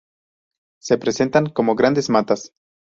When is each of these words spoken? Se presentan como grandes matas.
Se 0.81 0.97
presentan 0.97 1.45
como 1.51 1.75
grandes 1.75 2.09
matas. 2.09 2.53